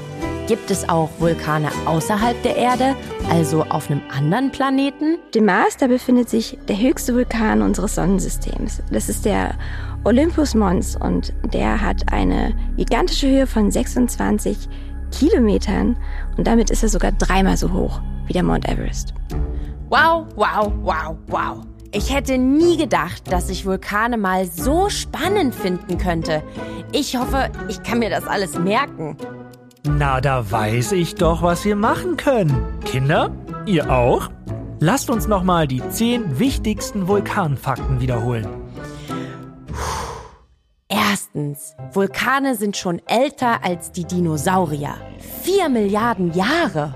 Gibt 0.46 0.70
es 0.70 0.86
auch 0.88 1.08
Vulkane 1.18 1.70
außerhalb 1.86 2.42
der 2.42 2.56
Erde, 2.56 2.94
also 3.30 3.62
auf 3.64 3.90
einem 3.90 4.02
anderen 4.14 4.50
Planeten? 4.50 5.16
Dem 5.34 5.46
Mars, 5.46 5.78
da 5.78 5.86
befindet 5.86 6.28
sich 6.28 6.58
der 6.68 6.78
höchste 6.78 7.14
Vulkan 7.14 7.62
unseres 7.62 7.94
Sonnensystems. 7.94 8.82
Das 8.90 9.08
ist 9.08 9.24
der 9.24 9.54
Olympus 10.04 10.54
Mons 10.54 10.96
und 10.96 11.32
der 11.54 11.80
hat 11.80 12.12
eine 12.12 12.54
gigantische 12.76 13.26
Höhe 13.26 13.46
von 13.46 13.70
26 13.70 14.68
Kilometern 15.12 15.96
und 16.36 16.46
damit 16.46 16.70
ist 16.70 16.82
er 16.82 16.90
sogar 16.90 17.12
dreimal 17.12 17.56
so 17.56 17.72
hoch 17.72 18.02
wie 18.26 18.34
der 18.34 18.42
Mount 18.42 18.68
Everest. 18.68 19.14
Wow, 19.88 20.26
wow, 20.36 20.72
wow, 20.82 21.16
wow. 21.28 21.64
Ich 21.92 22.12
hätte 22.12 22.38
nie 22.38 22.76
gedacht, 22.76 23.30
dass 23.30 23.48
ich 23.48 23.66
Vulkane 23.66 24.16
mal 24.16 24.46
so 24.46 24.88
spannend 24.88 25.54
finden 25.54 25.98
könnte. 25.98 26.42
Ich 26.90 27.16
hoffe, 27.16 27.50
ich 27.68 27.82
kann 27.82 28.00
mir 28.00 28.10
das 28.10 28.26
alles 28.26 28.58
merken. 28.58 29.16
Na, 29.84 30.20
da 30.20 30.50
weiß 30.50 30.92
ich 30.92 31.14
doch, 31.14 31.42
was 31.42 31.64
wir 31.64 31.76
machen 31.76 32.16
können. 32.16 32.80
Kinder, 32.84 33.30
ihr 33.66 33.90
auch? 33.90 34.28
Lasst 34.80 35.08
uns 35.08 35.28
noch 35.28 35.44
mal 35.44 35.68
die 35.68 35.86
zehn 35.90 36.38
wichtigsten 36.38 37.06
Vulkanfakten 37.06 38.00
wiederholen. 38.00 38.48
Erstens, 40.88 41.74
Vulkane 41.92 42.56
sind 42.56 42.76
schon 42.76 43.00
älter 43.06 43.64
als 43.64 43.92
die 43.92 44.04
Dinosaurier. 44.04 44.94
Vier 45.42 45.68
Milliarden 45.68 46.32
Jahre. 46.32 46.94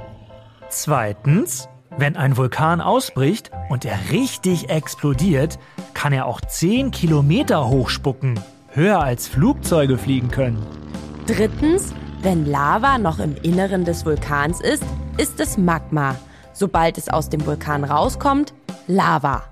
Zweitens, 0.70 1.68
wenn 1.98 2.16
ein 2.16 2.36
Vulkan 2.36 2.80
ausbricht 2.80 3.50
und 3.68 3.84
er 3.84 3.98
richtig 4.12 4.70
explodiert, 4.70 5.58
kann 5.94 6.12
er 6.12 6.26
auch 6.26 6.40
10 6.40 6.92
Kilometer 6.92 7.68
hochspucken. 7.68 8.38
Höher 8.70 9.00
als 9.00 9.26
Flugzeuge 9.26 9.98
fliegen 9.98 10.30
können. 10.30 10.64
Drittens, 11.26 11.92
wenn 12.22 12.46
Lava 12.46 12.98
noch 12.98 13.18
im 13.18 13.36
Inneren 13.42 13.84
des 13.84 14.06
Vulkans 14.06 14.60
ist, 14.60 14.84
ist 15.16 15.40
es 15.40 15.58
Magma. 15.58 16.14
Sobald 16.52 16.98
es 16.98 17.08
aus 17.08 17.28
dem 17.28 17.44
Vulkan 17.44 17.84
rauskommt, 17.84 18.54
Lava. 18.86 19.42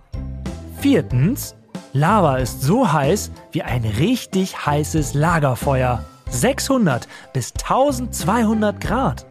Viertens, 0.78 1.56
Lava 1.92 2.36
ist 2.36 2.62
so 2.62 2.92
heiß 2.92 3.32
wie 3.50 3.62
ein 3.62 3.84
richtig 3.84 4.66
heißes 4.66 5.14
Lagerfeuer. 5.14 6.04
600 6.30 7.08
bis 7.32 7.52
1200 7.54 8.80
Grad. 8.80 9.26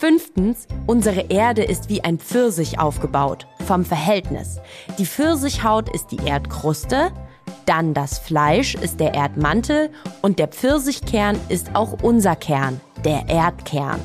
Fünftens, 0.00 0.66
unsere 0.86 1.26
Erde 1.28 1.62
ist 1.62 1.90
wie 1.90 2.02
ein 2.02 2.18
Pfirsich 2.18 2.78
aufgebaut, 2.78 3.46
vom 3.66 3.84
Verhältnis. 3.84 4.58
Die 4.96 5.04
Pfirsichhaut 5.04 5.94
ist 5.94 6.06
die 6.10 6.26
Erdkruste, 6.26 7.12
dann 7.66 7.92
das 7.92 8.18
Fleisch 8.18 8.74
ist 8.74 8.98
der 8.98 9.12
Erdmantel 9.12 9.90
und 10.22 10.38
der 10.38 10.48
Pfirsichkern 10.48 11.38
ist 11.50 11.76
auch 11.76 11.98
unser 12.02 12.34
Kern, 12.34 12.80
der 13.04 13.28
Erdkern. 13.28 14.00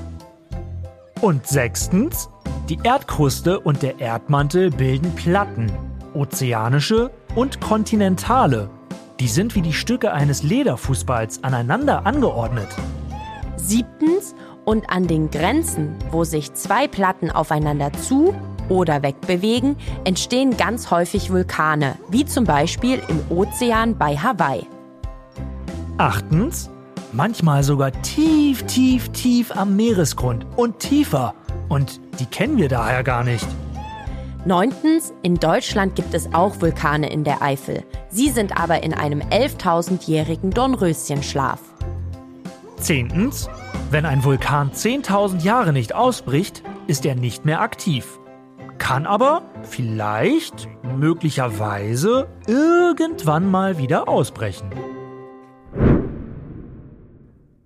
Und 1.21 1.47
sechstens, 1.47 2.27
die 2.67 2.79
Erdkruste 2.83 3.61
und 3.61 3.81
der 3.81 3.97
Erdmantel 4.01 4.71
bilden 4.71 5.15
Platten, 5.15 5.71
ozeanische 6.13 7.09
und 7.37 7.61
kontinentale. 7.61 8.69
Die 9.21 9.29
sind 9.29 9.55
wie 9.55 9.61
die 9.61 9.71
Stücke 9.71 10.11
eines 10.11 10.43
Lederfußballs 10.43 11.41
aneinander 11.45 12.05
angeordnet. 12.05 12.67
Siebtens, 13.55 14.35
und 14.65 14.89
an 14.89 15.07
den 15.07 15.31
Grenzen, 15.31 15.95
wo 16.11 16.23
sich 16.23 16.53
zwei 16.53 16.87
Platten 16.87 17.31
aufeinander 17.31 17.93
zu 17.93 18.35
oder 18.67 19.03
wegbewegen, 19.03 19.75
entstehen 20.03 20.57
ganz 20.57 20.91
häufig 20.91 21.31
Vulkane, 21.31 21.95
wie 22.09 22.25
zum 22.25 22.45
Beispiel 22.45 23.01
im 23.07 23.19
Ozean 23.29 23.97
bei 23.97 24.17
Hawaii. 24.17 24.65
Achtens, 25.97 26.69
manchmal 27.13 27.63
sogar 27.63 27.91
tief, 28.01 28.63
tief, 28.63 29.09
tief 29.09 29.51
am 29.55 29.75
Meeresgrund 29.75 30.45
und 30.55 30.79
tiefer. 30.79 31.33
Und 31.69 32.01
die 32.19 32.25
kennen 32.25 32.57
wir 32.57 32.69
daher 32.69 33.03
gar 33.03 33.23
nicht. 33.23 33.47
Neuntens, 34.45 35.11
in 35.23 35.35
Deutschland 35.35 35.95
gibt 35.95 36.13
es 36.13 36.31
auch 36.33 36.61
Vulkane 36.61 37.09
in 37.11 37.23
der 37.23 37.41
Eifel. 37.41 37.83
Sie 38.09 38.29
sind 38.29 38.55
aber 38.55 38.83
in 38.83 38.93
einem 38.93 39.21
11.000-jährigen 39.21 40.51
Dornröschenschlaf. 40.51 41.59
Zehntens, 42.77 43.49
wenn 43.91 44.05
ein 44.05 44.23
Vulkan 44.23 44.71
10.000 44.71 45.43
Jahre 45.43 45.73
nicht 45.73 45.93
ausbricht, 45.93 46.63
ist 46.87 47.05
er 47.05 47.15
nicht 47.15 47.45
mehr 47.45 47.61
aktiv. 47.61 48.19
Kann 48.77 49.05
aber 49.05 49.43
vielleicht, 49.63 50.67
möglicherweise, 50.83 52.27
irgendwann 52.47 53.49
mal 53.49 53.77
wieder 53.77 54.07
ausbrechen. 54.07 54.69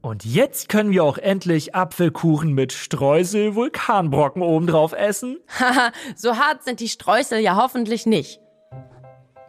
Und 0.01 0.25
jetzt 0.25 0.69
können 0.69 0.91
wir 0.91 1.03
auch 1.03 1.17
endlich 1.17 1.75
Apfelkuchen 1.75 2.53
mit 2.53 2.73
Streusel 2.73 3.55
Vulkanbrocken 3.55 4.41
obendrauf 4.41 4.93
essen. 4.93 5.39
Haha, 5.59 5.91
so 6.15 6.37
hart 6.37 6.63
sind 6.63 6.79
die 6.79 6.89
Streusel 6.89 7.39
ja 7.39 7.55
hoffentlich 7.55 8.05
nicht. 8.05 8.39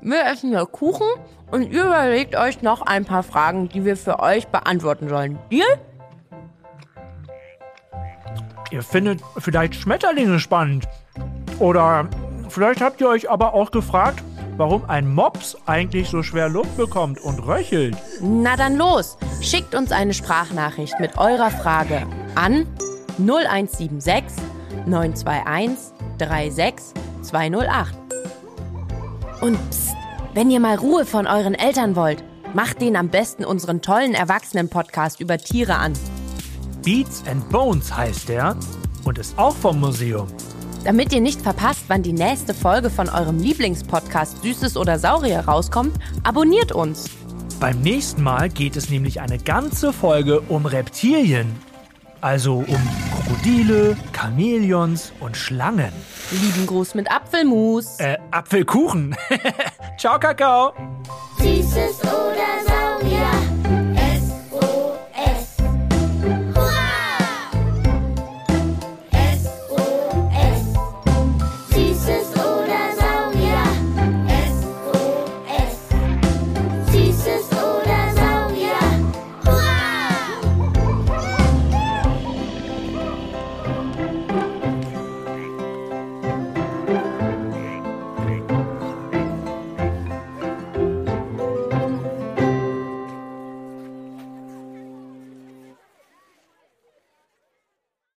Wir 0.00 0.24
essen 0.26 0.52
ja 0.52 0.64
Kuchen 0.64 1.08
und 1.50 1.62
überlegt 1.62 2.36
euch 2.36 2.62
noch 2.62 2.82
ein 2.82 3.04
paar 3.04 3.22
Fragen, 3.22 3.68
die 3.68 3.84
wir 3.84 3.96
für 3.96 4.20
euch 4.20 4.48
beantworten 4.48 5.08
sollen. 5.08 5.38
Deal? 5.50 5.66
Ihr 8.70 8.82
findet 8.82 9.20
vielleicht 9.38 9.74
Schmetterlinge 9.74 10.38
spannend. 10.38 10.86
Oder 11.58 12.08
vielleicht 12.48 12.80
habt 12.80 13.00
ihr 13.00 13.08
euch 13.08 13.30
aber 13.30 13.54
auch 13.54 13.70
gefragt, 13.70 14.22
warum 14.56 14.84
ein 14.88 15.12
Mops 15.12 15.56
eigentlich 15.66 16.08
so 16.08 16.22
schwer 16.22 16.48
Luft 16.48 16.76
bekommt 16.76 17.20
und 17.20 17.40
röchelt. 17.40 17.96
Na 18.20 18.56
dann 18.56 18.76
los, 18.76 19.18
schickt 19.40 19.74
uns 19.74 19.90
eine 19.90 20.14
Sprachnachricht 20.14 21.00
mit 21.00 21.18
eurer 21.18 21.50
Frage 21.50 22.06
an 22.34 22.66
0176 23.18 24.44
921 24.86 25.92
36208. 26.18 27.94
Und 29.40 29.70
psst, 29.70 29.96
wenn 30.34 30.50
ihr 30.50 30.60
mal 30.60 30.76
Ruhe 30.76 31.04
von 31.04 31.26
euren 31.26 31.54
Eltern 31.54 31.96
wollt, 31.96 32.22
macht 32.54 32.80
den 32.80 32.96
am 32.96 33.08
besten 33.08 33.44
unseren 33.44 33.80
tollen 33.80 34.14
Erwachsenen-Podcast 34.14 35.20
über 35.20 35.38
Tiere 35.38 35.76
an. 35.76 35.94
Beats 36.82 37.22
and 37.26 37.46
Bones 37.50 37.94
heißt 37.94 38.28
der 38.28 38.56
und 39.04 39.18
ist 39.18 39.38
auch 39.38 39.54
vom 39.54 39.80
Museum. 39.80 40.26
Damit 40.84 41.12
ihr 41.12 41.20
nicht 41.20 41.42
verpasst, 41.42 41.84
wann 41.88 42.02
die 42.02 42.14
nächste 42.14 42.54
Folge 42.54 42.88
von 42.88 43.08
eurem 43.10 43.38
Lieblingspodcast 43.38 44.42
Süßes 44.42 44.76
oder 44.78 44.98
Saurier 44.98 45.40
rauskommt, 45.40 45.94
abonniert 46.22 46.72
uns. 46.72 47.10
Beim 47.60 47.80
nächsten 47.82 48.22
Mal 48.22 48.48
geht 48.48 48.76
es 48.76 48.88
nämlich 48.88 49.20
eine 49.20 49.38
ganze 49.38 49.92
Folge 49.92 50.40
um 50.40 50.64
Reptilien. 50.64 51.54
Also 52.22 52.64
um 52.66 52.88
Krokodile, 53.14 53.96
Chamäleons 54.12 55.12
und 55.20 55.36
Schlangen. 55.36 55.92
Lieben 56.30 56.66
Gruß 56.66 56.94
mit 56.94 57.10
Apfelmus. 57.10 57.98
Äh, 57.98 58.16
Apfelkuchen. 58.30 59.14
Ciao, 59.98 60.18
Kakao. 60.18 60.72
Süßes 61.38 62.09